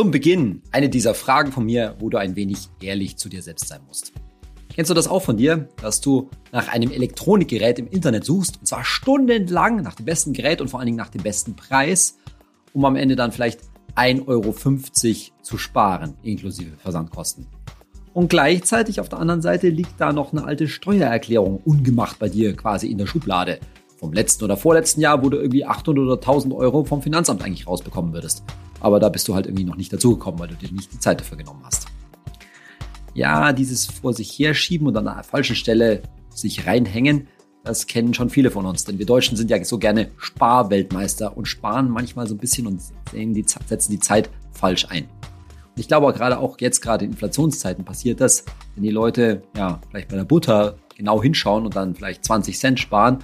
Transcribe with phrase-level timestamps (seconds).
[0.00, 3.68] Zum Beginn eine dieser Fragen von mir, wo du ein wenig ehrlich zu dir selbst
[3.68, 4.14] sein musst.
[4.74, 8.66] Kennst du das auch von dir, dass du nach einem Elektronikgerät im Internet suchst, und
[8.66, 12.16] zwar stundenlang nach dem besten Gerät und vor allen Dingen nach dem besten Preis,
[12.72, 13.60] um am Ende dann vielleicht
[13.94, 14.54] 1,50 Euro
[15.42, 17.46] zu sparen, inklusive Versandkosten.
[18.14, 22.56] Und gleichzeitig auf der anderen Seite liegt da noch eine alte Steuererklärung ungemacht bei dir
[22.56, 23.60] quasi in der Schublade.
[23.98, 27.66] Vom letzten oder vorletzten Jahr, wo du irgendwie 800 oder 1000 Euro vom Finanzamt eigentlich
[27.66, 28.44] rausbekommen würdest.
[28.80, 31.20] Aber da bist du halt irgendwie noch nicht dazugekommen, weil du dir nicht die Zeit
[31.20, 31.86] dafür genommen hast.
[33.14, 36.02] Ja, dieses vor sich herschieben und an der falschen Stelle
[36.34, 37.28] sich reinhängen,
[37.64, 41.46] das kennen schon viele von uns, denn wir Deutschen sind ja so gerne Sparweltmeister und
[41.46, 42.80] sparen manchmal so ein bisschen und
[43.12, 45.04] die, setzen die Zeit falsch ein.
[45.04, 48.44] Und ich glaube gerade auch jetzt gerade in Inflationszeiten passiert das,
[48.74, 52.80] wenn die Leute ja vielleicht bei der Butter genau hinschauen und dann vielleicht 20 Cent
[52.80, 53.18] sparen,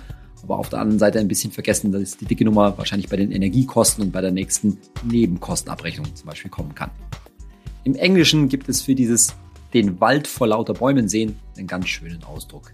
[0.46, 3.32] aber auf der anderen Seite ein bisschen vergessen, dass die dicke Nummer wahrscheinlich bei den
[3.32, 6.91] Energiekosten und bei der nächsten Nebenkostenabrechnung zum Beispiel kommen kann.
[7.84, 9.34] Im Englischen gibt es für dieses
[9.74, 12.73] den Wald vor lauter Bäumen sehen einen ganz schönen Ausdruck.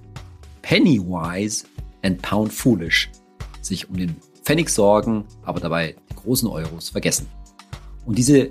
[0.61, 1.65] Penny wise
[2.03, 3.11] and pound foolish.
[3.61, 7.27] Sich um den Pfennig sorgen, aber dabei die großen Euros vergessen.
[8.05, 8.51] Und diese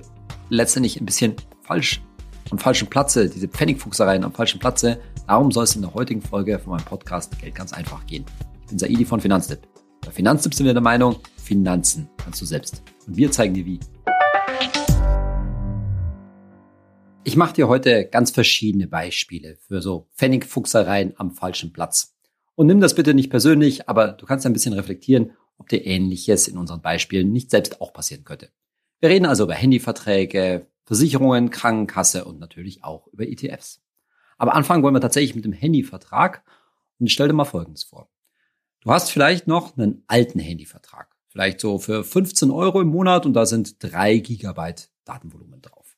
[0.50, 2.02] letztendlich ein bisschen falsch,
[2.50, 6.60] am falschen Platze, diese Pfennigfuchsereien am falschen Platze, darum soll es in der heutigen Folge
[6.60, 8.26] von meinem Podcast Geld ganz einfach gehen.
[8.72, 9.68] Bin Saidi von Finanztipp.
[10.00, 12.82] Bei Finanztipp sind wir der Meinung, Finanzen kannst du selbst.
[13.06, 13.82] Und wir zeigen dir wie.
[17.26, 22.16] Ich mache dir heute ganz verschiedene Beispiele für so Pfennigfuchsereien am falschen Platz.
[22.56, 26.48] Und nimm das bitte nicht persönlich, aber du kannst ein bisschen reflektieren, ob dir Ähnliches
[26.48, 28.52] in unseren Beispielen nicht selbst auch passieren könnte.
[29.02, 33.82] Wir reden also über Handyverträge, Versicherungen, Krankenkasse und natürlich auch über ETFs.
[34.38, 36.46] Aber anfangen wollen wir tatsächlich mit dem Handyvertrag
[37.00, 38.08] und ich stell dir mal Folgendes vor.
[38.82, 43.34] Du hast vielleicht noch einen alten Handyvertrag, vielleicht so für 15 Euro im Monat und
[43.34, 45.96] da sind drei Gigabyte Datenvolumen drauf.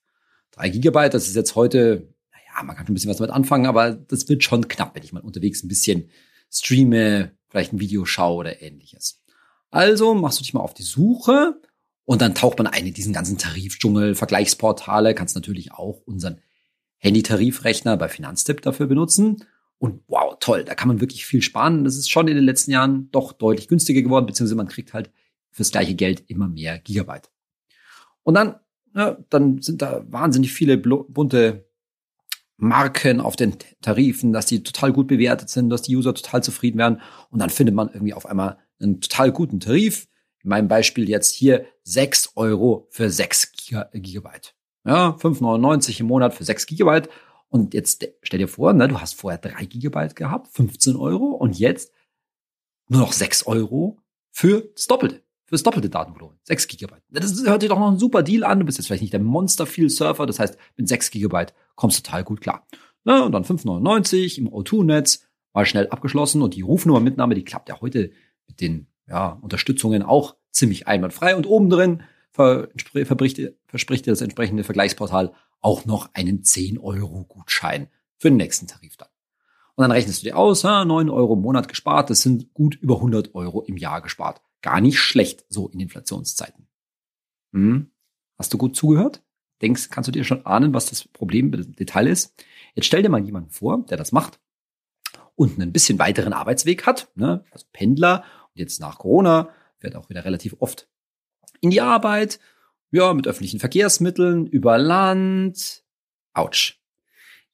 [0.52, 3.68] 3 Gigabyte, das ist jetzt heute, naja, man kann schon ein bisschen was damit anfangen,
[3.68, 6.10] aber das wird schon knapp, wenn ich mal unterwegs ein bisschen
[6.52, 9.24] streame, vielleicht ein Video schaue oder ähnliches.
[9.72, 11.62] Also machst du dich mal auf die Suche
[12.04, 16.42] und dann taucht man ein in diesen ganzen Tarifdschungel, Vergleichsportale, kannst natürlich auch unseren
[16.98, 19.46] Handy-Tarifrechner bei Finanztipp dafür benutzen.
[19.80, 21.84] Und wow, toll, da kann man wirklich viel sparen.
[21.84, 25.12] Das ist schon in den letzten Jahren doch deutlich günstiger geworden, beziehungsweise man kriegt halt
[25.52, 27.30] fürs gleiche Geld immer mehr Gigabyte.
[28.24, 28.56] Und dann
[28.96, 31.66] ja, dann sind da wahnsinnig viele bunte
[32.58, 36.78] Marken auf den Tarifen, dass die total gut bewertet sind, dass die User total zufrieden
[36.78, 37.02] werden.
[37.30, 40.08] Und dann findet man irgendwie auf einmal einen total guten Tarif.
[40.44, 43.54] In meinem Beispiel jetzt hier 6 Euro für 6
[43.94, 44.56] Gigabyte.
[44.86, 47.10] Ja, 5,99 im Monat für 6 Gigabyte.
[47.54, 51.60] Und jetzt stell dir vor, ne, du hast vorher 3 Gigabyte gehabt, 15 Euro und
[51.60, 51.94] jetzt
[52.88, 54.00] nur noch 6 Euro
[54.32, 56.40] für das Doppelte fürs doppelte Datenvolumen.
[56.46, 57.04] 6 Gigabyte.
[57.10, 58.58] Das hört sich doch noch ein super Deal an.
[58.58, 60.26] Du bist jetzt vielleicht nicht der Monster-Viel-Surfer.
[60.26, 62.66] Das heißt, mit 6 Gigabyte kommst du total gut klar.
[63.04, 65.28] Na, und dann 5,99 im O2-Netz.
[65.54, 66.42] Mal schnell abgeschlossen.
[66.42, 68.10] Und die Rufnummer-Mitnahme, die klappt ja heute
[68.48, 71.36] mit den ja, Unterstützungen auch ziemlich einwandfrei.
[71.36, 72.02] Und oben drin
[72.34, 79.10] verspricht, dir das entsprechende Vergleichsportal auch noch einen 10-Euro-Gutschein für den nächsten Tarif dann.
[79.76, 82.96] Und dann rechnest du dir aus, 9 Euro im Monat gespart, das sind gut über
[82.96, 86.68] 100 Euro im Jahr gespart gar nicht schlecht so in Inflationszeiten.
[87.52, 87.92] Hm?
[88.40, 89.22] Hast du gut zugehört?
[89.62, 92.34] Denkst, kannst du dir schon ahnen, was das Problem im Detail ist?
[92.74, 94.40] Jetzt stell dir mal jemanden vor, der das macht
[95.36, 97.46] und einen bisschen weiteren Arbeitsweg hat, ne?
[97.52, 98.24] also Pendler
[98.54, 100.90] und jetzt nach Corona fährt auch wieder relativ oft
[101.64, 102.40] in die Arbeit,
[102.92, 105.84] ja, mit öffentlichen Verkehrsmitteln, über Land.
[106.34, 106.80] Autsch.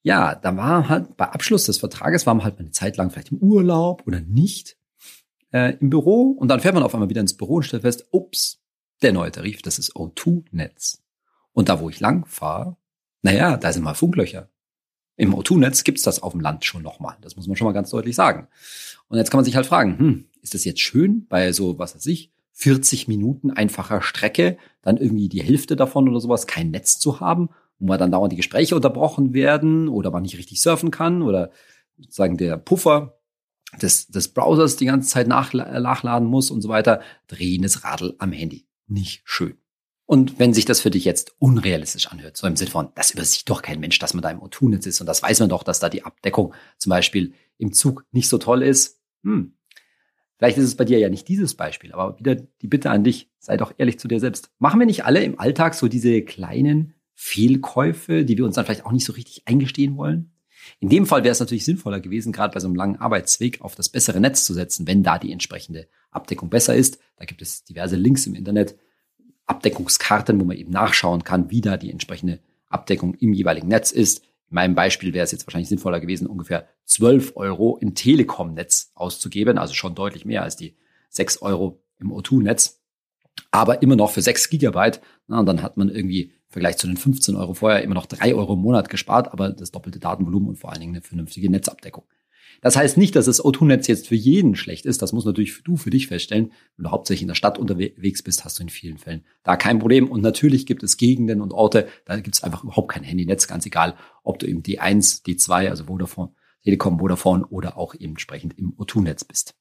[0.02, 3.30] Ja, da war halt bei Abschluss des Vertrages war man halt eine Zeit lang vielleicht
[3.30, 4.78] im Urlaub oder nicht
[5.52, 8.08] äh, im Büro und dann fährt man auf einmal wieder ins Büro und stellt fest,
[8.10, 8.62] ups,
[9.02, 11.02] der neue Tarif, das ist O2-Netz.
[11.52, 12.76] Und da, wo ich lang fahre,
[13.22, 14.50] naja, da sind mal Funklöcher.
[15.16, 17.16] Im O2-Netz gibt's das auf dem Land schon nochmal.
[17.20, 18.48] Das muss man schon mal ganz deutlich sagen.
[19.08, 21.94] Und jetzt kann man sich halt fragen, hm, ist das jetzt schön bei so, was
[21.94, 26.98] weiß ich, 40 Minuten einfacher Strecke, dann irgendwie die Hälfte davon oder sowas, kein Netz
[26.98, 27.48] zu haben,
[27.78, 31.50] wo man dann dauernd die Gespräche unterbrochen werden oder man nicht richtig surfen kann oder
[31.96, 33.18] sozusagen der Puffer
[33.80, 38.30] des, des Browsers die ganze Zeit nach, nachladen muss und so weiter, drehendes Radl am
[38.30, 38.66] Handy.
[38.86, 39.56] Nicht schön.
[40.04, 43.48] Und wenn sich das für dich jetzt unrealistisch anhört, so im Sinne von, das übersieht
[43.48, 45.80] doch kein Mensch, dass man da im O2-Netz ist und das weiß man doch, dass
[45.80, 49.00] da die Abdeckung zum Beispiel im Zug nicht so toll ist.
[49.22, 49.54] Hm.
[50.40, 53.28] Vielleicht ist es bei dir ja nicht dieses Beispiel, aber wieder die Bitte an dich,
[53.38, 54.50] sei doch ehrlich zu dir selbst.
[54.58, 58.86] Machen wir nicht alle im Alltag so diese kleinen Fehlkäufe, die wir uns dann vielleicht
[58.86, 60.32] auch nicht so richtig eingestehen wollen?
[60.78, 63.74] In dem Fall wäre es natürlich sinnvoller gewesen, gerade bei so einem langen Arbeitsweg auf
[63.74, 66.98] das bessere Netz zu setzen, wenn da die entsprechende Abdeckung besser ist.
[67.16, 68.78] Da gibt es diverse Links im Internet.
[69.44, 72.38] Abdeckungskarten, wo man eben nachschauen kann, wie da die entsprechende
[72.70, 74.22] Abdeckung im jeweiligen Netz ist.
[74.50, 79.58] In meinem Beispiel wäre es jetzt wahrscheinlich sinnvoller gewesen, ungefähr 12 Euro im Telekom-Netz auszugeben,
[79.58, 80.76] also schon deutlich mehr als die
[81.10, 82.80] 6 Euro im O2-Netz.
[83.52, 85.00] Aber immer noch für 6 Gigabyte.
[85.28, 88.06] Na, und dann hat man irgendwie im Vergleich zu den 15 Euro vorher immer noch
[88.06, 91.48] 3 Euro im Monat gespart, aber das doppelte Datenvolumen und vor allen Dingen eine vernünftige
[91.48, 92.04] Netzabdeckung.
[92.60, 95.00] Das heißt nicht, dass das O2-Netz jetzt für jeden schlecht ist.
[95.02, 96.52] Das muss natürlich du für dich feststellen.
[96.76, 99.78] Wenn du hauptsächlich in der Stadt unterwegs bist, hast du in vielen Fällen da kein
[99.78, 100.10] Problem.
[100.10, 103.64] Und natürlich gibt es Gegenden und Orte, da gibt es einfach überhaupt kein Handynetz, ganz
[103.66, 108.74] egal, ob du im D1, D2, also Vodafone, Telekom, Vodafone oder auch eben entsprechend im
[108.76, 109.54] O2-Netz bist.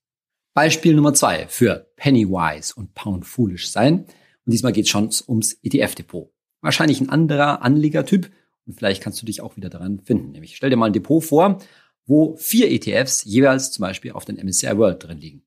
[0.53, 4.05] Beispiel Nummer zwei für Pennywise und Pound Foolish sein.
[4.45, 6.33] Und diesmal geht es schon ums ETF-Depot.
[6.61, 8.29] Wahrscheinlich ein anderer Anlegertyp
[8.65, 10.31] und vielleicht kannst du dich auch wieder daran finden.
[10.31, 11.59] Nämlich stell dir mal ein Depot vor,
[12.09, 15.43] wo vier ETFs jeweils zum Beispiel auf den MSCI World drin liegen.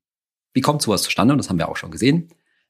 [0.55, 1.35] Wie kommt sowas zustande?
[1.35, 2.29] Und das haben wir auch schon gesehen.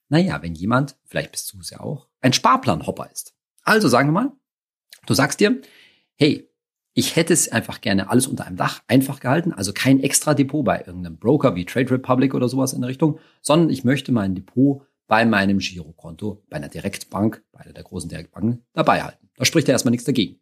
[0.08, 3.34] Naja, wenn jemand, vielleicht bist du es ja auch, ein Sparplanhopper ist.
[3.62, 4.32] Also sagen wir mal,
[5.06, 5.60] du sagst dir,
[6.16, 6.48] hey,
[6.94, 10.64] ich hätte es einfach gerne alles unter einem Dach einfach gehalten, also kein extra Depot
[10.64, 14.34] bei irgendeinem Broker wie Trade Republic oder sowas in der Richtung, sondern ich möchte mein
[14.34, 19.28] Depot bei meinem Girokonto, bei einer Direktbank, bei einer der großen Direktbanken dabei halten.
[19.36, 20.40] Da spricht ja erstmal nichts dagegen.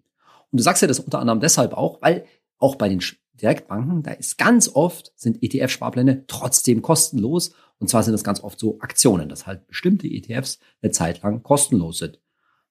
[0.52, 2.26] Und du sagst ja das unter anderem deshalb auch, weil
[2.58, 3.00] auch bei den
[3.40, 7.52] Direktbanken, da ist ganz oft, sind ETF-Sparpläne trotzdem kostenlos.
[7.78, 11.42] Und zwar sind das ganz oft so Aktionen, dass halt bestimmte ETFs eine Zeit lang
[11.42, 12.20] kostenlos sind.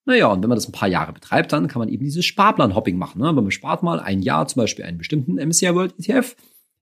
[0.06, 2.98] Naja, und wenn man das ein paar Jahre betreibt, dann kann man eben dieses Sparplan-Hopping
[2.98, 3.22] machen.
[3.22, 3.32] Ne?
[3.32, 6.36] Man spart mal ein Jahr zum Beispiel einen bestimmten MSCI World ETF.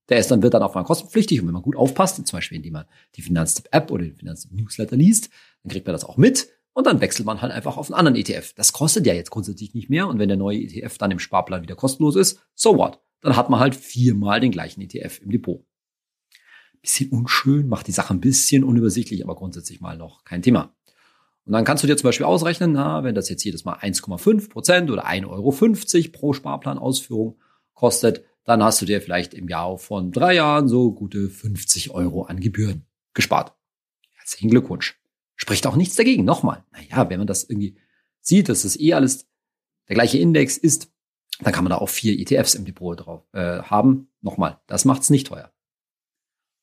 [0.09, 1.41] Der ist dann, wird dann auch mal kostenpflichtig.
[1.41, 2.85] Und wenn man gut aufpasst, zum Beispiel indem man
[3.15, 5.29] die Finanztipp-App oder den Finanztipp-Newsletter liest,
[5.63, 6.47] dann kriegt man das auch mit.
[6.73, 8.53] Und dann wechselt man halt einfach auf einen anderen ETF.
[8.53, 10.07] Das kostet ja jetzt grundsätzlich nicht mehr.
[10.07, 13.01] Und wenn der neue ETF dann im Sparplan wieder kostenlos ist, so what?
[13.21, 15.65] Dann hat man halt viermal den gleichen ETF im Depot.
[16.81, 20.75] Bisschen unschön, macht die Sache ein bisschen unübersichtlich, aber grundsätzlich mal noch kein Thema.
[21.45, 24.49] Und dann kannst du dir zum Beispiel ausrechnen, na, wenn das jetzt jedes Mal 1,5
[24.49, 27.39] Prozent oder 1,50 Euro pro Sparplanausführung
[27.73, 32.23] kostet, dann hast du dir vielleicht im Jahr von drei Jahren so gute 50 Euro
[32.23, 33.53] an Gebühren gespart.
[34.13, 34.99] Herzlichen Glückwunsch.
[35.35, 36.25] Spricht auch nichts dagegen.
[36.25, 37.77] Nochmal, naja, wenn man das irgendwie
[38.19, 39.27] sieht, dass das eh alles
[39.87, 40.91] der gleiche Index ist,
[41.39, 44.09] dann kann man da auch vier ETFs im Depot drauf äh, haben.
[44.21, 45.51] Nochmal, das macht's nicht teuer.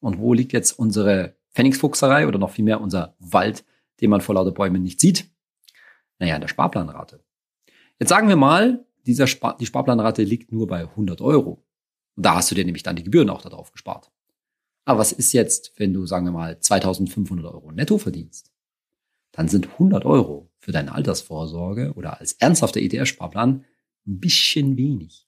[0.00, 3.64] Und wo liegt jetzt unsere Pfennigsfuchserei oder noch vielmehr unser Wald,
[4.00, 5.30] den man vor lauter Bäumen nicht sieht?
[6.18, 7.22] Naja, in der Sparplanrate.
[7.98, 11.64] Jetzt sagen wir mal, dieser Spar die Sparplanrate liegt nur bei 100 Euro.
[12.16, 14.10] Und da hast du dir nämlich dann die Gebühren auch darauf gespart.
[14.84, 18.52] Aber was ist jetzt, wenn du, sagen wir mal, 2500 Euro netto verdienst?
[19.32, 23.64] Dann sind 100 Euro für deine Altersvorsorge oder als ernsthafter ETF-Sparplan
[24.06, 25.26] ein bisschen wenig.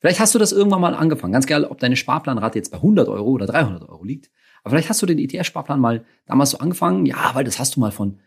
[0.00, 1.32] Vielleicht hast du das irgendwann mal angefangen.
[1.32, 4.30] Ganz egal, ob deine Sparplanrate jetzt bei 100 Euro oder 300 Euro liegt.
[4.62, 7.04] Aber vielleicht hast du den ETF-Sparplan mal damals so angefangen.
[7.06, 8.20] Ja, weil das hast du mal von,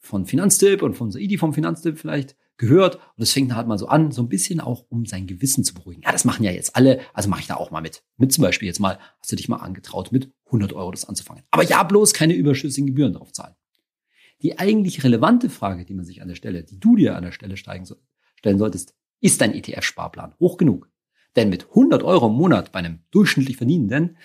[0.00, 2.96] von Finanztipp und von Saidi vom Finanztipp vielleicht gehört.
[2.96, 5.74] Und das fängt halt mal so an, so ein bisschen auch, um sein Gewissen zu
[5.74, 6.02] beruhigen.
[6.02, 7.00] Ja, das machen ja jetzt alle.
[7.12, 8.02] Also mache ich da auch mal mit.
[8.16, 11.44] Mit zum Beispiel jetzt mal, hast du dich mal angetraut, mit 100 Euro das anzufangen.
[11.50, 13.54] Aber ja, bloß keine überschüssigen Gebühren drauf zahlen.
[14.42, 17.32] Die eigentlich relevante Frage, die man sich an der Stelle, die du dir an der
[17.32, 17.86] Stelle steigen,
[18.34, 20.90] stellen solltest, ist dein ETF-Sparplan hoch genug?
[21.36, 24.18] Denn mit 100 Euro im Monat bei einem durchschnittlich Verdienenden,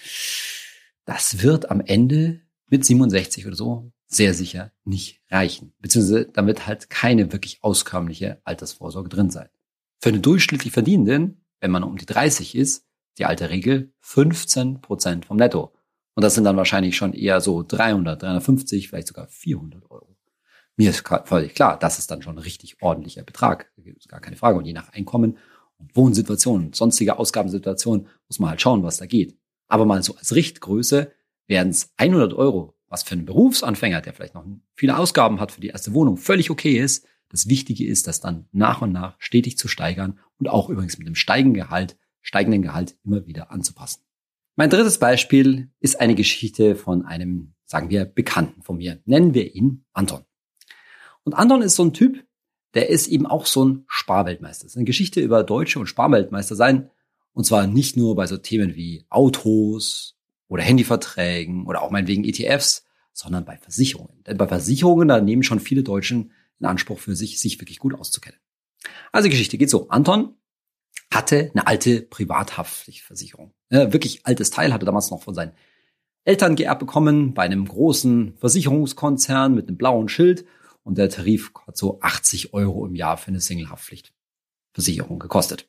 [1.06, 5.74] das wird am Ende mit 67 oder so sehr sicher nicht reichen.
[5.80, 9.50] Beziehungsweise damit halt keine wirklich auskömmliche Altersvorsorge drin sein.
[10.00, 12.86] Für einen durchschnittlich Verdienenden, wenn man um die 30 ist,
[13.18, 15.74] die alte Regel 15 Prozent vom Netto.
[16.14, 20.17] Und das sind dann wahrscheinlich schon eher so 300, 350, vielleicht sogar 400 Euro.
[20.78, 23.72] Mir ist völlig klar, das ist dann schon ein richtig ordentlicher Betrag.
[24.08, 24.60] Gar keine Frage.
[24.60, 25.38] Und je nach Einkommen
[25.80, 29.36] und Wohnsituation, sonstige Ausgabensituation muss man halt schauen, was da geht.
[29.68, 31.12] Aber mal so als Richtgröße
[31.48, 35.62] wären es 100 Euro, was für einen Berufsanfänger, der vielleicht noch viele Ausgaben hat für
[35.62, 37.08] die erste Wohnung, völlig okay ist.
[37.30, 41.08] Das Wichtige ist, das dann nach und nach stetig zu steigern und auch übrigens mit
[41.08, 44.04] dem steigenden Gehalt, steigenden Gehalt immer wieder anzupassen.
[44.56, 49.02] Mein drittes Beispiel ist eine Geschichte von einem, sagen wir, Bekannten von mir.
[49.06, 50.27] Nennen wir ihn Anton.
[51.28, 52.24] Und Anton ist so ein Typ,
[52.74, 54.64] der ist eben auch so ein Sparweltmeister.
[54.64, 56.90] Das ist eine Geschichte über Deutsche und Sparweltmeister sein.
[57.34, 60.16] Und zwar nicht nur bei so Themen wie Autos
[60.48, 64.24] oder Handyverträgen oder auch meinetwegen ETFs, sondern bei Versicherungen.
[64.24, 66.32] Denn bei Versicherungen, da nehmen schon viele Deutschen
[66.62, 68.40] in Anspruch für sich, sich wirklich gut auszukennen.
[69.12, 69.90] Also die Geschichte geht so.
[69.90, 70.34] Anton
[71.12, 73.52] hatte eine alte Privathaftpflichtversicherung.
[73.70, 75.52] Ja, wirklich altes Teil, hatte damals noch von seinen
[76.24, 80.46] Eltern geerbt bekommen, bei einem großen Versicherungskonzern mit einem blauen Schild
[80.88, 85.68] und der Tarif hat so 80 Euro im Jahr für eine Single-Haftpflichtversicherung gekostet.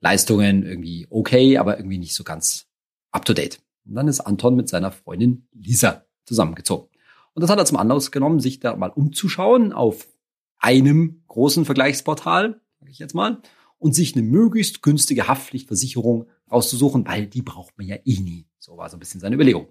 [0.00, 2.66] Leistungen irgendwie okay, aber irgendwie nicht so ganz
[3.12, 3.60] up to date.
[3.84, 6.88] Und dann ist Anton mit seiner Freundin Lisa zusammengezogen.
[7.34, 10.08] Und das hat er zum Anlass genommen, sich da mal umzuschauen auf
[10.56, 13.42] einem großen Vergleichsportal, sage ich jetzt mal,
[13.78, 18.46] und sich eine möglichst günstige Haftpflichtversicherung rauszusuchen, weil die braucht man ja eh nie.
[18.58, 19.68] So war so ein bisschen seine Überlegung.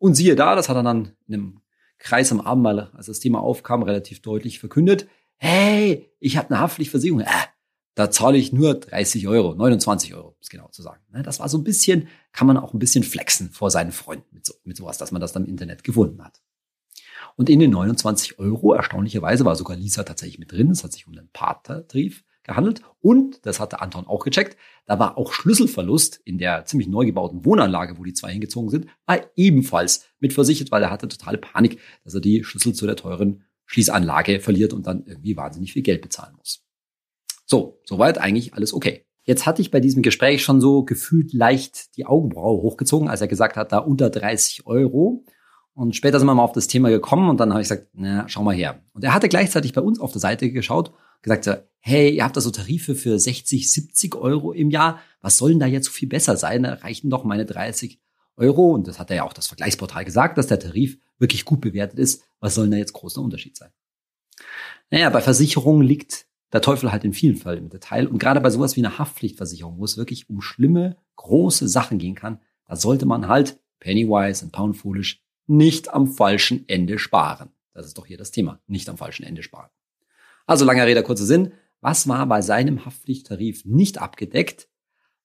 [0.00, 1.61] Und siehe da, das hat er dann in einem
[2.02, 5.06] Kreis am Abend mal, als das Thema aufkam, relativ deutlich verkündet.
[5.36, 7.20] Hey, ich habe eine Haftpflichtversicherung.
[7.20, 7.26] Äh,
[7.94, 11.02] da zahle ich nur 30 Euro, 29 Euro, ist genau zu sagen.
[11.12, 14.26] Ne, das war so ein bisschen, kann man auch ein bisschen flexen vor seinen Freunden
[14.34, 16.42] mit, so, mit sowas, dass man das dann im Internet gefunden hat.
[17.36, 20.70] Und in den 29 Euro, erstaunlicherweise, war sogar Lisa tatsächlich mit drin.
[20.70, 22.82] Es hat sich um einen Partnertarif gehandelt.
[23.00, 24.56] Und, das hatte Anton auch gecheckt,
[24.86, 28.86] da war auch Schlüsselverlust in der ziemlich neu gebauten Wohnanlage, wo die zwei hingezogen sind,
[29.06, 32.96] war ebenfalls mit versichert, weil er hatte totale Panik, dass er die Schlüssel zu der
[32.96, 36.64] teuren Schließanlage verliert und dann irgendwie wahnsinnig viel Geld bezahlen muss.
[37.46, 39.04] So, soweit eigentlich alles okay.
[39.24, 43.28] Jetzt hatte ich bei diesem Gespräch schon so gefühlt leicht die Augenbraue hochgezogen, als er
[43.28, 45.24] gesagt hat, da unter 30 Euro.
[45.74, 48.28] Und später sind wir mal auf das Thema gekommen und dann habe ich gesagt, na,
[48.28, 48.82] schau mal her.
[48.92, 52.40] Und er hatte gleichzeitig bei uns auf der Seite geschaut, gesagt, hey, ihr habt da
[52.40, 55.00] so Tarife für 60, 70 Euro im Jahr.
[55.20, 56.62] Was soll denn da jetzt so viel besser sein?
[56.62, 58.00] Da reichen doch meine 30
[58.36, 58.72] Euro.
[58.72, 62.24] Und das hat ja auch das Vergleichsportal gesagt, dass der Tarif wirklich gut bewertet ist.
[62.40, 63.70] Was soll denn da jetzt großer Unterschied sein?
[64.90, 68.06] Naja, bei Versicherungen liegt der Teufel halt in vielen Fällen im Detail.
[68.06, 72.14] Und gerade bei sowas wie einer Haftpflichtversicherung, wo es wirklich um schlimme, große Sachen gehen
[72.14, 77.50] kann, da sollte man halt Pennywise und Pound Foolish nicht am falschen Ende sparen.
[77.74, 78.60] Das ist doch hier das Thema.
[78.66, 79.70] Nicht am falschen Ende sparen.
[80.46, 81.52] Also langer Rede, kurzer Sinn.
[81.80, 84.68] Was war bei seinem Haftpflichttarif nicht abgedeckt?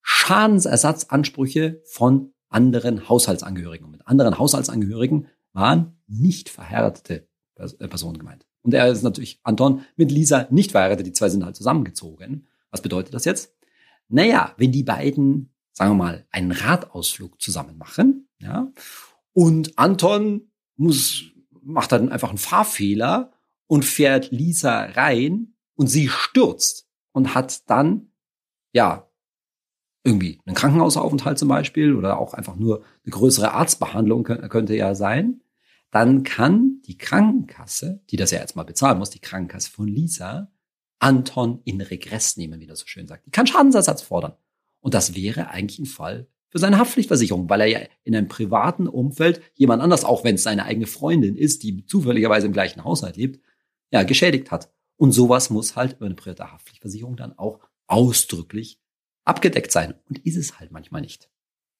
[0.02, 3.86] Schadensersatzansprüche von anderen Haushaltsangehörigen.
[3.86, 8.46] Und mit anderen Haushaltsangehörigen waren nicht verheiratete äh, Personen gemeint.
[8.62, 11.06] Und er ist natürlich Anton mit Lisa nicht verheiratet.
[11.06, 12.48] Die zwei sind halt zusammengezogen.
[12.72, 13.54] Was bedeutet das jetzt?
[14.10, 18.72] Naja, wenn die beiden, sagen wir mal, einen Radausflug zusammen machen, ja,
[19.34, 21.26] und Anton muss,
[21.62, 23.32] macht dann einfach einen Fahrfehler
[23.68, 28.12] und fährt Lisa rein und sie stürzt und hat dann,
[28.74, 29.10] ja,
[30.04, 35.42] irgendwie einen Krankenhausaufenthalt zum Beispiel oder auch einfach nur eine größere Arztbehandlung könnte ja sein,
[35.92, 40.52] dann kann die Krankenkasse, die das ja jetzt mal bezahlen muss, die Krankenkasse von Lisa,
[41.00, 43.26] Anton in Regress nehmen, wie das so schön sagt.
[43.26, 44.34] Die kann Schadensersatz fordern.
[44.80, 48.88] Und das wäre eigentlich ein Fall für seine Haftpflichtversicherung, weil er ja in einem privaten
[48.88, 53.18] Umfeld jemand anders, auch wenn es seine eigene Freundin ist, die zufälligerweise im gleichen Haushalt
[53.18, 53.44] lebt,
[53.91, 54.70] ja, geschädigt hat.
[54.98, 58.79] Und sowas muss halt über eine private Haftpflichtversicherung dann auch ausdrücklich
[59.25, 59.94] abgedeckt sein.
[60.10, 61.29] Und ist es halt manchmal nicht.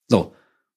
[0.07, 0.33] So.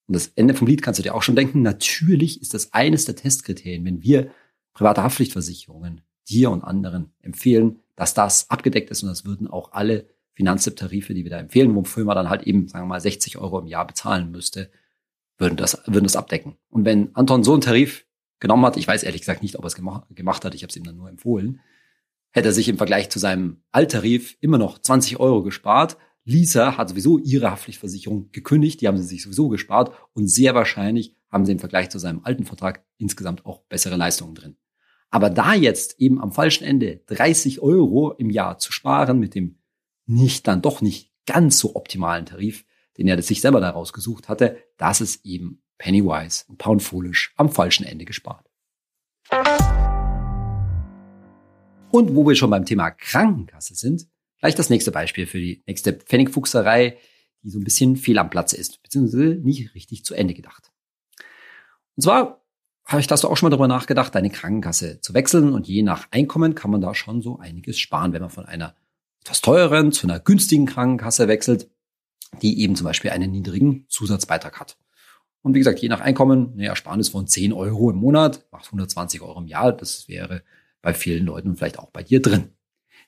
[0.07, 1.63] Und das Ende vom Lied kannst du dir auch schon denken.
[1.63, 4.31] Natürlich ist das eines der Testkriterien, wenn wir
[4.73, 10.07] private Haftpflichtversicherungen dir und anderen empfehlen, dass das abgedeckt ist und das würden auch alle
[10.33, 13.59] Finanztarife, die wir da empfehlen, wofür man dann halt eben, sagen wir mal, 60 Euro
[13.59, 14.71] im Jahr bezahlen müsste,
[15.37, 16.57] würden das, würden das abdecken.
[16.71, 18.07] Und wenn Anton so einen Tarif
[18.41, 20.71] genommen hat, ich weiß ehrlich gesagt nicht, ob er es gemacht, gemacht hat, ich habe
[20.71, 21.61] es ihm dann nur empfohlen,
[22.33, 25.97] hätte er sich im Vergleich zu seinem Alttarif immer noch 20 Euro gespart.
[26.25, 29.93] Lisa hat sowieso ihre Haftpflichtversicherung gekündigt, die haben sie sich sowieso gespart.
[30.13, 34.35] Und sehr wahrscheinlich haben sie im Vergleich zu seinem alten Vertrag insgesamt auch bessere Leistungen
[34.35, 34.57] drin.
[35.11, 39.59] Aber da jetzt eben am falschen Ende 30 Euro im Jahr zu sparen mit dem
[40.07, 42.65] nicht dann doch nicht ganz so optimalen Tarif,
[42.97, 47.51] den er sich selber daraus gesucht hatte, das ist eben Pennywise und Pound Foolish am
[47.51, 48.47] falschen Ende gespart.
[51.91, 54.07] Und wo wir schon beim Thema Krankenkasse sind,
[54.39, 56.99] gleich das nächste Beispiel für die nächste Pfennigfuchserei,
[57.43, 60.71] die so ein bisschen fehl am Platze ist, beziehungsweise nicht richtig zu Ende gedacht.
[61.97, 62.45] Und zwar
[62.85, 66.09] habe ich das auch schon mal darüber nachgedacht, deine Krankenkasse zu wechseln und je nach
[66.11, 68.75] Einkommen kann man da schon so einiges sparen, wenn man von einer
[69.23, 71.71] etwas teureren zu einer günstigen Krankenkasse wechselt,
[72.43, 74.77] die eben zum Beispiel einen niedrigen Zusatzbeitrag hat.
[75.43, 79.23] Und wie gesagt, je nach Einkommen, eine Ersparnis von 10 Euro im Monat macht 120
[79.23, 79.73] Euro im Jahr.
[79.73, 80.43] Das wäre
[80.83, 82.51] bei vielen Leuten und vielleicht auch bei dir drin.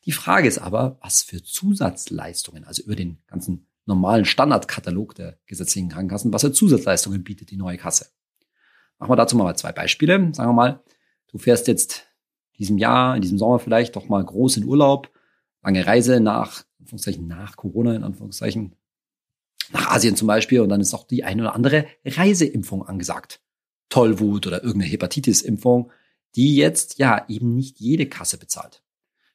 [0.04, 5.88] Die Frage ist aber, was für Zusatzleistungen, also über den ganzen normalen Standardkatalog der gesetzlichen
[5.88, 8.06] Krankenkassen, was für Zusatzleistungen bietet die neue Kasse.
[8.98, 10.32] Machen wir dazu mal zwei Beispiele.
[10.32, 10.82] Sagen wir mal,
[11.28, 12.06] du fährst jetzt
[12.58, 15.10] diesem Jahr, in diesem Sommer vielleicht doch mal groß in Urlaub
[15.62, 18.74] lange Reise nach, Anführungszeichen, nach Corona, in Anführungszeichen,
[19.72, 23.40] nach Asien zum Beispiel, und dann ist auch die eine oder andere Reiseimpfung angesagt.
[23.88, 25.90] Tollwut oder irgendeine Hepatitis-Impfung,
[26.34, 28.82] die jetzt ja eben nicht jede Kasse bezahlt.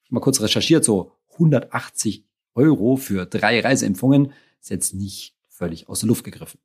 [0.03, 5.89] Ich habe mal kurz recherchiert, so 180 Euro für drei Reiseimpfungen ist jetzt nicht völlig
[5.89, 6.59] aus der Luft gegriffen.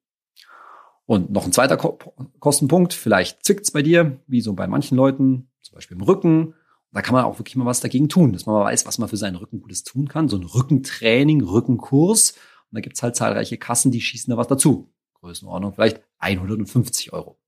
[1.04, 1.98] Und noch ein zweiter Ko
[2.38, 6.54] Kostenpunkt, vielleicht zwickt's bei dir, wie so bei manchen Leuten, zum Beispiel im Rücken
[6.92, 9.08] da kann man auch wirklich mal was dagegen tun, dass man mal weiß, was man
[9.08, 10.28] für seinen Rücken Gutes tun kann.
[10.28, 12.34] So ein Rückentraining, Rückenkurs.
[12.72, 14.90] Und da gibt's halt zahlreiche Kassen, die schießen da was dazu.
[15.20, 17.38] Größenordnung vielleicht 150 Euro.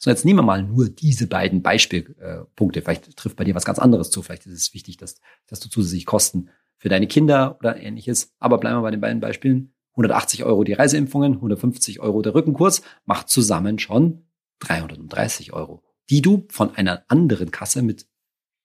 [0.00, 2.82] So, jetzt nehmen wir mal nur diese beiden Beispielpunkte.
[2.82, 4.22] Vielleicht trifft bei dir was ganz anderes zu.
[4.22, 8.32] Vielleicht ist es wichtig, dass, dass du zusätzlich Kosten für deine Kinder oder ähnliches.
[8.38, 9.72] Aber bleiben wir bei den beiden Beispielen.
[9.92, 14.26] 180 Euro die Reiseimpfungen, 150 Euro der Rückenkurs, macht zusammen schon
[14.60, 18.06] 330 Euro, die du von einer anderen Kasse mit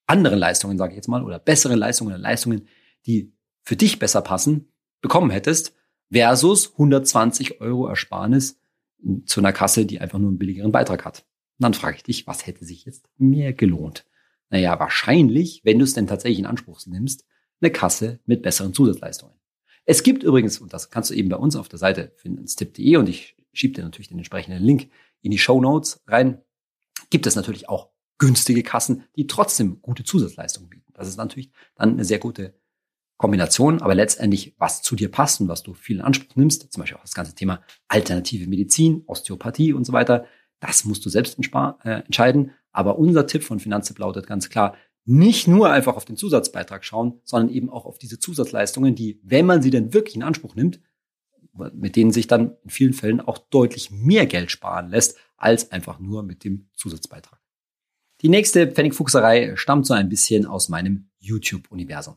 [0.06, 2.68] anderen Leistungen, sage ich jetzt mal, oder besseren Leistungen oder Leistungen,
[3.06, 3.32] die
[3.64, 5.74] für dich besser passen, bekommen hättest,
[6.12, 8.60] versus 120 Euro Ersparnis
[9.26, 11.24] zu einer Kasse, die einfach nur einen billigeren Beitrag hat.
[11.58, 14.06] Und dann frage ich dich, was hätte sich jetzt mehr gelohnt?
[14.50, 17.24] Naja, wahrscheinlich, wenn du es denn tatsächlich in Anspruch nimmst,
[17.60, 19.34] eine Kasse mit besseren Zusatzleistungen.
[19.84, 22.96] Es gibt übrigens, und das kannst du eben bei uns auf der Seite finden, stip.de,
[22.96, 26.42] und ich schiebe dir natürlich den entsprechenden Link in die Show Notes rein,
[27.10, 30.92] gibt es natürlich auch günstige Kassen, die trotzdem gute Zusatzleistungen bieten.
[30.94, 32.54] Das ist natürlich dann eine sehr gute
[33.16, 36.80] Kombination, aber letztendlich, was zu dir passt und was du viel in Anspruch nimmst, zum
[36.80, 40.26] Beispiel auch das ganze Thema alternative Medizin, Osteopathie und so weiter,
[40.60, 42.52] das musst du selbst äh, entscheiden.
[42.72, 47.20] Aber unser Tipp von Finanztipp lautet ganz klar, nicht nur einfach auf den Zusatzbeitrag schauen,
[47.24, 50.80] sondern eben auch auf diese Zusatzleistungen, die, wenn man sie denn wirklich in Anspruch nimmt,
[51.72, 56.00] mit denen sich dann in vielen Fällen auch deutlich mehr Geld sparen lässt, als einfach
[56.00, 57.40] nur mit dem Zusatzbeitrag.
[58.22, 62.16] Die nächste Pfennigfuchserei stammt so ein bisschen aus meinem YouTube-Universum.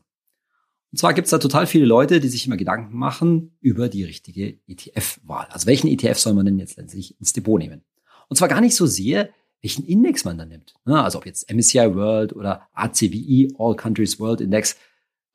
[0.90, 4.04] Und zwar gibt es da total viele Leute, die sich immer Gedanken machen über die
[4.04, 5.46] richtige ETF-Wahl.
[5.50, 7.82] Also welchen ETF soll man denn jetzt letztlich ins Depot nehmen?
[8.28, 9.28] Und zwar gar nicht so sehr,
[9.60, 10.74] welchen Index man da nimmt.
[10.84, 14.76] Also ob jetzt MSCI World oder ACWI, All Countries World Index,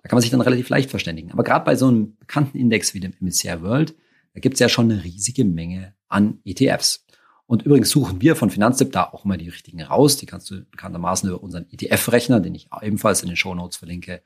[0.02, 1.32] da kann man sich dann relativ leicht verständigen.
[1.32, 3.96] Aber gerade bei so einem bekannten Index wie dem MSCI World,
[4.34, 7.06] da gibt es ja schon eine riesige Menge an ETFs.
[7.46, 10.18] Und übrigens suchen wir von Finanztipp da auch immer die richtigen raus.
[10.18, 14.24] Die kannst du bekanntermaßen über unseren ETF-Rechner, den ich ebenfalls in den Show Notes verlinke,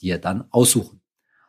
[0.00, 1.00] dir dann aussuchen.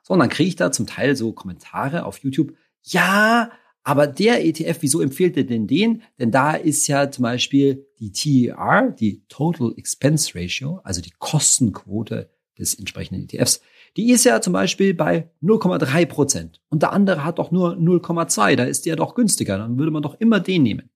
[0.04, 2.54] So, und dann kriege ich da zum Teil so Kommentare auf YouTube.
[2.84, 3.52] Ja,
[3.84, 6.04] aber der ETF, wieso empfiehlt ihr denn den?
[6.20, 12.30] Denn da ist ja zum Beispiel die TER, die Total Expense Ratio, also die Kostenquote
[12.58, 13.62] des entsprechenden ETFs,
[13.98, 16.62] die ist ja zum Beispiel bei 0,3 Prozent.
[16.70, 18.56] Und der andere hat doch nur 0,2.
[18.56, 19.58] Da ist der doch günstiger.
[19.58, 20.90] Dann würde man doch immer den nehmen.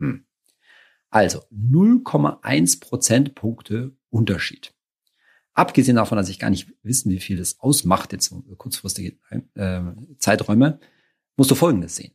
[0.00, 0.24] Hm.
[1.10, 4.73] Also 0,1 Prozentpunkte Unterschied.
[5.54, 9.16] Abgesehen davon, dass ich gar nicht wissen, wie viel das ausmacht, jetzt kurzfristige
[9.54, 9.80] äh,
[10.18, 10.80] Zeiträume,
[11.36, 12.12] musst du Folgendes sehen.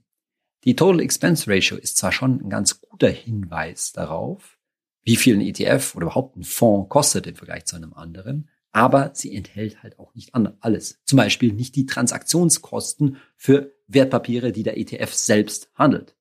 [0.66, 4.58] Die Total Expense Ratio ist zwar schon ein ganz guter Hinweis darauf,
[5.04, 9.12] wie viel ein ETF oder überhaupt ein Fonds kostet im Vergleich zu einem anderen, aber
[9.14, 11.00] sie enthält halt auch nicht alles.
[11.06, 16.16] Zum Beispiel nicht die Transaktionskosten für Wertpapiere, die der ETF selbst handelt.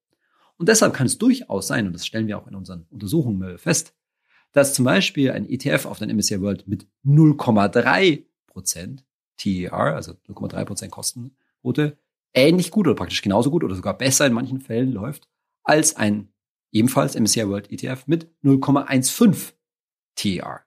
[0.57, 3.95] Und deshalb kann es durchaus sein, und das stellen wir auch in unseren Untersuchungen fest,
[4.53, 9.05] dass zum Beispiel ein ETF auf den MSCI World mit 0,3 Prozent
[9.37, 11.99] TER, also 0,3 Prozent Kostenquote,
[12.35, 15.29] ähnlich gut oder praktisch genauso gut oder sogar besser in manchen Fällen läuft
[15.65, 16.29] als ein
[16.73, 19.53] ebenfalls MSCI World ETF mit 0,15
[20.15, 20.61] TER.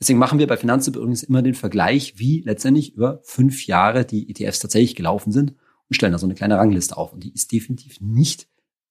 [0.00, 4.28] Deswegen machen wir bei Finanztipp übrigens immer den Vergleich, wie letztendlich über fünf Jahre die
[4.28, 5.54] ETFs tatsächlich gelaufen sind
[5.88, 7.12] und stellen da so eine kleine Rangliste auf.
[7.12, 8.48] Und die ist definitiv nicht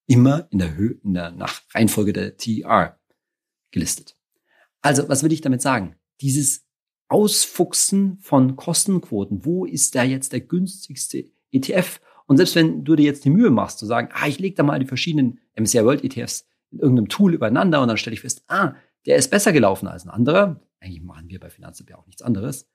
[0.07, 2.99] immer in der Höhe, in der nach Reihenfolge der TER
[3.71, 4.17] gelistet.
[4.83, 5.95] Also, was will ich damit sagen?
[6.21, 6.63] Dieses
[7.07, 9.45] Ausfuchsen von Kostenquoten.
[9.45, 12.01] Wo ist da jetzt der günstigste ETF?
[12.25, 14.63] Und selbst wenn du dir jetzt die Mühe machst, zu sagen, ah, ich lege da
[14.63, 18.43] mal die verschiedenen MSCI World ETFs in irgendeinem Tool übereinander und dann stelle ich fest,
[18.47, 18.73] ah,
[19.05, 20.61] der ist besser gelaufen als ein anderer.
[20.79, 22.67] Eigentlich machen wir bei Finanzen ja auch nichts anderes.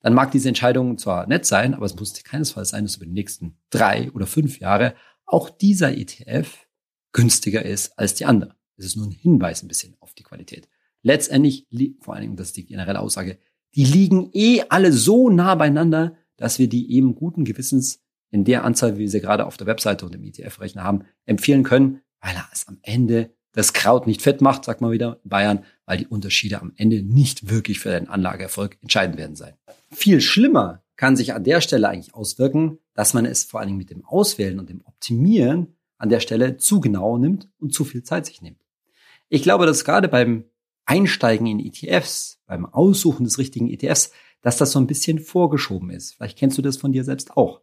[0.00, 3.12] Dann mag diese Entscheidung zwar nett sein, aber es muss keinesfalls sein, dass über die
[3.12, 4.94] nächsten drei oder fünf Jahre
[5.26, 6.66] auch dieser ETF
[7.12, 8.56] günstiger ist als die andere.
[8.76, 10.68] Es ist nur ein Hinweis ein bisschen auf die Qualität.
[11.02, 11.66] Letztendlich,
[12.00, 13.38] vor allen Dingen, das ist die generelle Aussage,
[13.74, 18.64] die liegen eh alle so nah beieinander, dass wir die eben guten Gewissens in der
[18.64, 22.34] Anzahl, wie wir sie gerade auf der Webseite und im ETF-Rechner haben, empfehlen können, weil
[22.34, 25.98] er es am Ende das Kraut nicht fett macht, sagt man wieder in Bayern, weil
[25.98, 29.54] die Unterschiede am Ende nicht wirklich für den Anlageerfolg entscheidend werden sein.
[29.90, 33.78] Viel schlimmer kann sich an der Stelle eigentlich auswirken, dass man es vor allen Dingen
[33.78, 38.02] mit dem Auswählen und dem Optimieren an der Stelle zu genau nimmt und zu viel
[38.02, 38.60] Zeit sich nimmt.
[39.28, 40.44] Ich glaube, dass gerade beim
[40.84, 46.14] Einsteigen in ETFs, beim Aussuchen des richtigen ETFs, dass das so ein bisschen vorgeschoben ist.
[46.14, 47.60] Vielleicht kennst du das von dir selbst auch.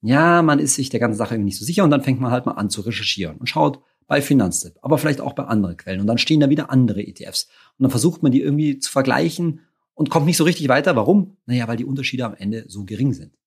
[0.00, 2.30] Ja, man ist sich der ganzen Sache irgendwie nicht so sicher und dann fängt man
[2.30, 6.00] halt mal an zu recherchieren und schaut bei Finanztipp, aber vielleicht auch bei anderen Quellen
[6.00, 7.48] und dann stehen da wieder andere ETFs
[7.78, 9.60] und dann versucht man die irgendwie zu vergleichen
[9.94, 10.94] und kommt nicht so richtig weiter.
[10.96, 11.38] Warum?
[11.46, 13.38] Naja, weil die Unterschiede am Ende so gering sind.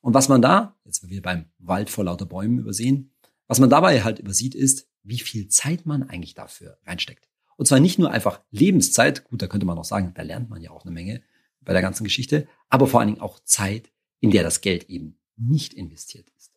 [0.00, 3.12] Und was man da, jetzt wir beim Wald vor lauter Bäumen übersehen,
[3.46, 7.28] was man dabei halt übersieht ist, wie viel Zeit man eigentlich dafür reinsteckt.
[7.56, 10.62] Und zwar nicht nur einfach Lebenszeit, gut, da könnte man auch sagen, da lernt man
[10.62, 11.22] ja auch eine Menge
[11.60, 15.18] bei der ganzen Geschichte, aber vor allen Dingen auch Zeit, in der das Geld eben
[15.36, 16.52] nicht investiert ist.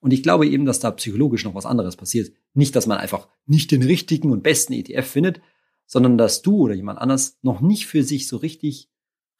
[0.00, 2.32] Und ich glaube eben, dass da psychologisch noch was anderes passiert.
[2.54, 5.40] Nicht, dass man einfach nicht den richtigen und besten ETF findet,
[5.86, 8.90] sondern dass du oder jemand anders noch nicht für sich so richtig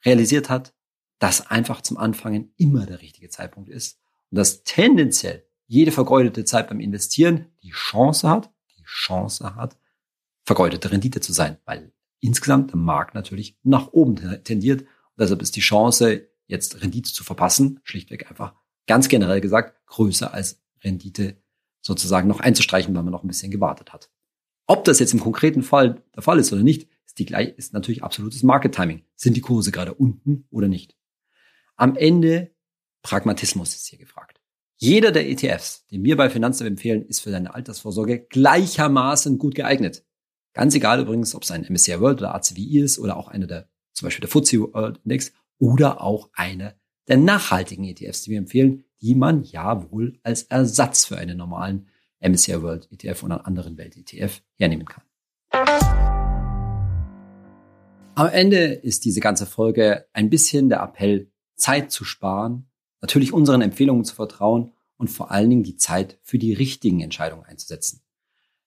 [0.05, 0.75] realisiert hat,
[1.19, 3.99] dass einfach zum Anfangen immer der richtige Zeitpunkt ist
[4.31, 9.77] und dass tendenziell jede vergeudete Zeit beim Investieren die Chance hat, die Chance hat,
[10.47, 14.83] vergeudete Rendite zu sein, weil insgesamt der Markt natürlich nach oben tendiert.
[14.83, 18.55] Und deshalb ist die Chance, jetzt Rendite zu verpassen, schlichtweg einfach
[18.87, 21.37] ganz generell gesagt größer als Rendite
[21.83, 24.11] sozusagen noch einzustreichen, weil man noch ein bisschen gewartet hat.
[24.67, 28.03] Ob das jetzt im konkreten Fall der Fall ist oder nicht, ist, die, ist natürlich
[28.03, 29.05] absolutes Market Timing.
[29.15, 30.97] Sind die Kurse gerade unten oder nicht?
[31.77, 32.53] Am Ende
[33.03, 34.41] Pragmatismus ist hier gefragt.
[34.79, 40.05] Jeder der ETFs, den wir bei Finanztipp empfehlen, ist für deine Altersvorsorge gleichermaßen gut geeignet.
[40.57, 43.69] Ganz egal übrigens, ob es ein MSCI World oder ACWI ist oder auch einer der,
[43.93, 46.75] zum Beispiel der FTSE World Index oder auch einer
[47.09, 51.89] der nachhaltigen ETFs, die wir empfehlen, die man ja wohl als Ersatz für einen normalen
[52.21, 55.05] MSCI World ETF oder einen anderen Welt ETF hernehmen kann.
[58.15, 62.71] Am Ende ist diese ganze Folge ein bisschen der Appell, Zeit zu sparen,
[63.03, 67.45] natürlich unseren Empfehlungen zu vertrauen und vor allen Dingen die Zeit für die richtigen Entscheidungen
[67.45, 68.01] einzusetzen.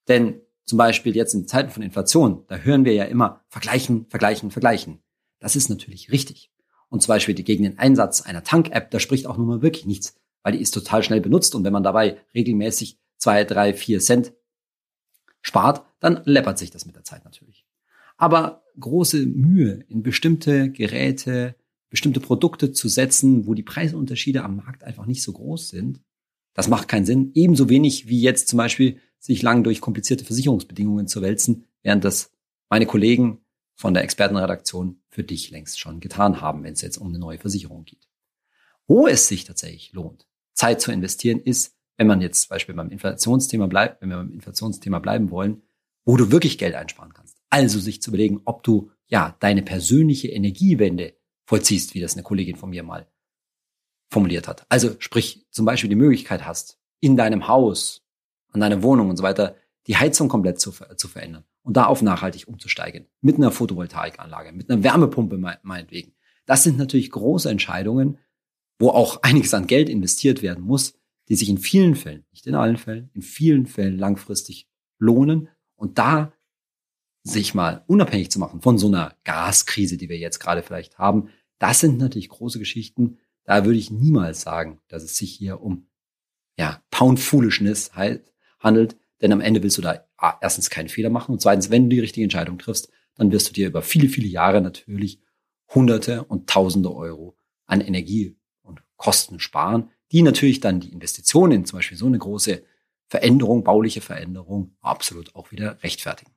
[0.08, 4.52] Denn zum Beispiel jetzt in Zeiten von Inflation, da hören wir ja immer vergleichen, vergleichen,
[4.52, 5.00] vergleichen.
[5.40, 6.52] Das ist natürlich richtig.
[6.90, 10.16] Und zum Beispiel gegen den Einsatz einer Tank-App, da spricht auch nun mal wirklich nichts,
[10.44, 14.34] weil die ist total schnell benutzt und wenn man dabei regelmäßig zwei, drei, vier Cent
[15.42, 17.66] spart, dann läppert sich das mit der Zeit natürlich.
[18.18, 21.56] Aber große Mühe in bestimmte Geräte,
[21.90, 26.00] bestimmte Produkte zu setzen, wo die Preisunterschiede am Markt einfach nicht so groß sind,
[26.54, 27.32] das macht keinen Sinn.
[27.34, 32.32] Ebenso wenig wie jetzt zum Beispiel sich lang durch komplizierte Versicherungsbedingungen zu wälzen, während das
[32.70, 33.42] meine Kollegen
[33.76, 37.38] von der Expertenredaktion für dich längst schon getan haben, wenn es jetzt um eine neue
[37.38, 38.08] Versicherung geht.
[38.88, 42.90] Wo es sich tatsächlich lohnt, Zeit zu investieren, ist, wenn man jetzt zum Beispiel beim
[42.90, 45.62] Inflationsthema bleibt, wenn wir beim Inflationsthema bleiben wollen,
[46.06, 47.38] wo du wirklich Geld einsparen kannst.
[47.50, 51.14] Also sich zu überlegen, ob du ja deine persönliche Energiewende
[51.46, 53.08] vollziehst, wie das eine Kollegin von mir mal
[54.10, 54.66] formuliert hat.
[54.70, 58.06] Also sprich zum Beispiel die Möglichkeit hast, in deinem Haus,
[58.52, 59.56] an deiner Wohnung und so weiter,
[59.88, 63.08] die Heizung komplett zu, zu verändern und da auf nachhaltig umzusteigen.
[63.22, 66.14] Mit einer Photovoltaikanlage, mit einer Wärmepumpe meinetwegen.
[66.46, 68.18] Das sind natürlich große Entscheidungen,
[68.80, 70.94] wo auch einiges an Geld investiert werden muss,
[71.28, 75.50] die sich in vielen Fällen, nicht in allen Fällen, in vielen Fällen langfristig lohnen.
[75.76, 76.34] Und da
[77.24, 81.30] sich mal unabhängig zu machen von so einer Gaskrise, die wir jetzt gerade vielleicht haben,
[81.60, 83.20] das sind natürlich große Geschichten.
[83.44, 85.88] Da würde ich niemals sagen, dass es sich hier um
[86.58, 87.96] ja, Pound Foolishness
[88.60, 90.06] handelt, denn am Ende willst du da
[90.42, 93.54] erstens keinen Fehler machen und zweitens, wenn du die richtige Entscheidung triffst, dann wirst du
[93.54, 95.22] dir über viele, viele Jahre natürlich
[95.74, 101.66] Hunderte und Tausende Euro an Energie und Kosten sparen, die natürlich dann die Investitionen in
[101.66, 102.64] zum Beispiel so eine große
[103.08, 106.32] Veränderung, bauliche Veränderung absolut auch wieder rechtfertigen.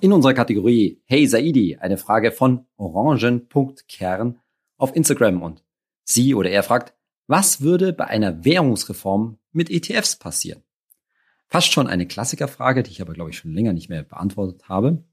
[0.00, 4.40] In unserer Kategorie Hey Saidi eine Frage von orangen.kern
[4.76, 5.64] auf Instagram und
[6.04, 6.94] sie oder er fragt,
[7.28, 10.62] was würde bei einer Währungsreform mit ETFs passieren?
[11.46, 15.04] Fast schon eine Klassikerfrage, die ich aber glaube ich schon länger nicht mehr beantwortet habe.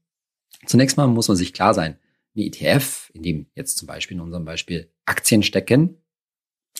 [0.66, 1.98] Zunächst mal muss man sich klar sein,
[2.34, 6.02] ein ETF, in dem jetzt zum Beispiel in unserem Beispiel Aktien stecken,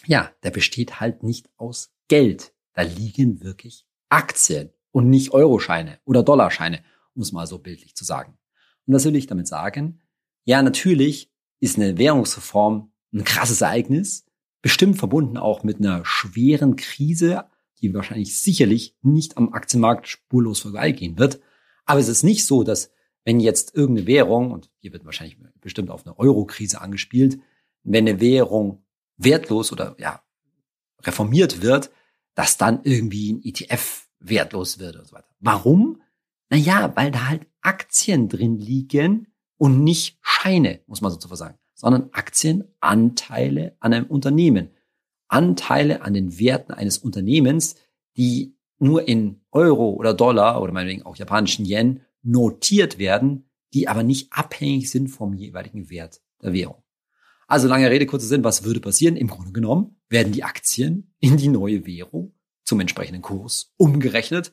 [0.07, 2.53] ja, der besteht halt nicht aus Geld.
[2.75, 6.83] Da liegen wirklich Aktien und nicht Euroscheine oder Dollarscheine,
[7.15, 8.39] um es mal so bildlich zu sagen.
[8.87, 10.01] Und was will ich damit sagen?
[10.45, 14.26] Ja, natürlich ist eine Währungsreform ein krasses Ereignis,
[14.67, 17.45] bestimmt verbunden auch mit einer schweren Krise,
[17.81, 21.39] die wahrscheinlich sicherlich nicht am Aktienmarkt spurlos vorbeigehen wird.
[21.85, 22.91] Aber es ist nicht so, dass
[23.25, 27.39] wenn jetzt irgendeine Währung, und hier wird wahrscheinlich bestimmt auf eine Euro-Krise angespielt,
[27.85, 28.85] wenn eine Währung
[29.19, 30.25] wertlos oder ja
[31.05, 31.93] reformiert wird,
[32.35, 35.29] dass dann irgendwie ein ETF wertlos wird und so weiter.
[35.39, 36.03] Warum?
[36.51, 42.09] Naja, weil da halt Aktien drin liegen und nicht Scheine, muss man sozusagen sagen, sondern
[42.13, 44.71] Aktienanteile an einem Unternehmen.
[45.29, 47.77] Anteile an den Werten eines Unternehmens,
[48.17, 54.03] die nur in Euro oder Dollar oder meinetwegen auch japanischen Yen notiert werden, die aber
[54.03, 56.83] nicht abhängig sind vom jeweiligen Wert der Währung.
[57.47, 59.17] Also lange Rede, kurzer Sinn, was würde passieren?
[59.17, 62.35] Im Grunde genommen werden die Aktien in die neue Währung
[62.65, 64.53] zum entsprechenden Kurs umgerechnet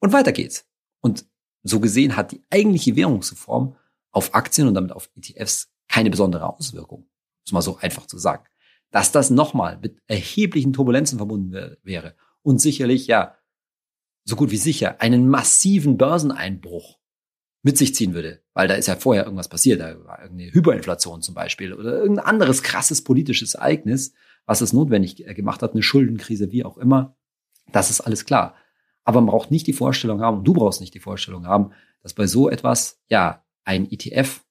[0.00, 0.66] und weiter geht's.
[1.00, 1.26] Und
[1.62, 3.76] so gesehen hat die eigentliche Währungsreform
[4.10, 7.06] auf Aktien und damit auf ETFs keine besondere Auswirkung.
[7.44, 8.44] Das mal so einfach zu sagen.
[8.90, 13.36] Dass das nochmal mit erheblichen Turbulenzen verbunden wäre und sicherlich ja
[14.24, 16.98] so gut wie sicher einen massiven Börseneinbruch
[17.62, 21.22] mit sich ziehen würde, weil da ist ja vorher irgendwas passiert, da war irgendeine Hyperinflation
[21.22, 24.14] zum Beispiel oder irgendein anderes krasses politisches Ereignis,
[24.46, 27.16] was es notwendig gemacht hat, eine Schuldenkrise, wie auch immer.
[27.70, 28.56] Das ist alles klar.
[29.04, 31.70] Aber man braucht nicht die Vorstellung haben, und du brauchst nicht die Vorstellung haben,
[32.02, 34.44] dass bei so etwas, ja, ein ETF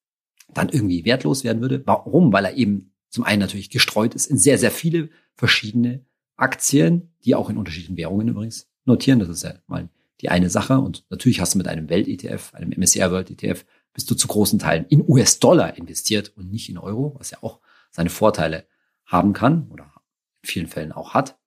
[0.53, 1.81] dann irgendwie wertlos werden würde.
[1.85, 2.33] Warum?
[2.33, 7.35] Weil er eben zum einen natürlich gestreut ist in sehr, sehr viele verschiedene Aktien, die
[7.35, 9.19] auch in unterschiedlichen Währungen übrigens notieren.
[9.19, 9.89] Das ist ja mal
[10.21, 10.79] die eine Sache.
[10.79, 14.59] Und natürlich hast du mit einem Welt-ETF, einem MSCI World ETF, bist du zu großen
[14.59, 17.59] Teilen in US-Dollar investiert und nicht in Euro, was ja auch
[17.91, 18.65] seine Vorteile
[19.05, 19.91] haben kann oder
[20.41, 21.37] in vielen Fällen auch hat.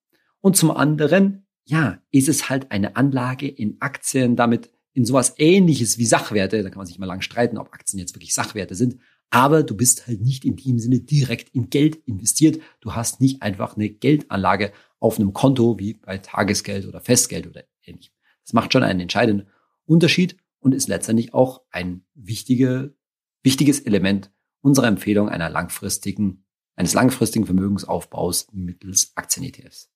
[0.40, 5.98] Und zum anderen, ja, ist es halt eine Anlage in Aktien, damit in sowas ähnliches
[5.98, 8.96] wie Sachwerte, da kann man sich mal lang streiten, ob Aktien jetzt wirklich Sachwerte sind,
[9.28, 12.60] aber du bist halt nicht in dem Sinne direkt in Geld investiert.
[12.80, 17.64] Du hast nicht einfach eine Geldanlage auf einem Konto wie bei Tagesgeld oder Festgeld oder
[17.84, 18.14] ähnlichem.
[18.44, 19.48] Das macht schon einen entscheidenden
[19.84, 22.96] Unterschied und ist letztendlich auch ein wichtige,
[23.42, 24.32] wichtiges Element
[24.62, 29.90] unserer Empfehlung einer langfristigen, eines langfristigen Vermögensaufbaus mittels Aktien-ETFs.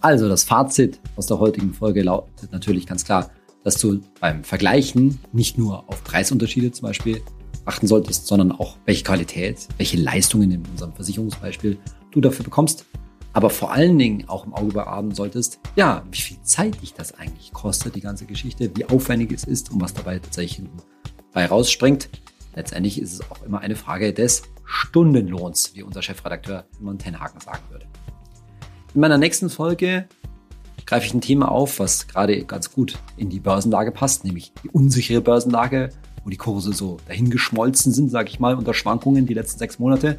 [0.00, 3.30] Also das Fazit aus der heutigen Folge lautet natürlich ganz klar,
[3.64, 7.22] dass du beim Vergleichen nicht nur auf Preisunterschiede zum Beispiel
[7.64, 11.78] achten solltest, sondern auch welche Qualität, welche Leistungen in unserem Versicherungsbeispiel
[12.12, 12.84] du dafür bekommst.
[13.32, 17.18] Aber vor allen Dingen auch im Auge beachten solltest, ja, wie viel Zeit dich das
[17.18, 20.66] eigentlich kostet, die ganze Geschichte, wie aufwendig es ist und was dabei tatsächlich
[21.32, 22.08] bei rausspringt.
[22.54, 27.62] Letztendlich ist es auch immer eine Frage des Stundenlohns, wie unser Chefredakteur Simon Tenhagen sagen
[27.68, 27.86] würde.
[28.96, 30.08] In meiner nächsten Folge
[30.86, 34.70] greife ich ein Thema auf, was gerade ganz gut in die Börsenlage passt, nämlich die
[34.70, 35.90] unsichere Börsenlage,
[36.24, 40.18] wo die Kurse so dahingeschmolzen sind, sage ich mal, unter Schwankungen die letzten sechs Monate.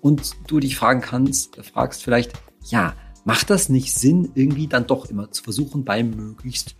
[0.00, 2.32] Und du dich fragen kannst, fragst vielleicht,
[2.64, 2.94] ja,
[3.24, 6.74] macht das nicht Sinn, irgendwie dann doch immer zu versuchen, bei möglichst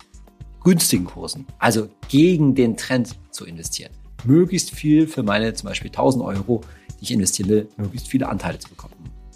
[0.64, 3.93] günstigen Kursen, also gegen den Trend zu investieren?
[4.25, 6.62] Möglichst viel für meine zum Beispiel 1000 Euro,
[6.99, 8.95] die ich investieren will, möglichst viele Anteile zu bekommen.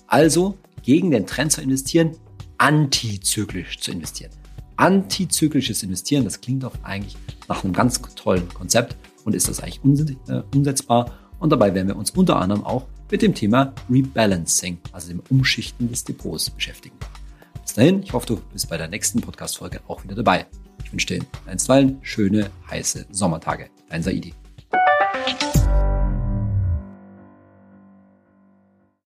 [0.08, 2.12] Also gegen den Trend zu investieren,
[2.58, 4.30] antizyklisch zu investieren.
[4.76, 7.16] Antizyklisches Investieren, das klingt doch eigentlich
[7.48, 9.80] nach einem ganz tollen Konzept und ist das eigentlich
[10.28, 11.10] äh, umsetzbar.
[11.38, 15.88] Und dabei werden wir uns unter anderem auch mit dem Thema Rebalancing, also dem Umschichten
[15.88, 16.96] des Depots beschäftigen.
[17.62, 20.46] Bis dahin, ich hoffe, du bist bei der nächsten Podcast-Folge auch wieder dabei.
[20.84, 23.70] Ich wünsche dir einstweilen schöne, heiße Sommertage.
[23.88, 24.34] Dein Saidi.